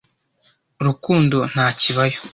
[0.85, 2.19] Rukundo ntakibayo.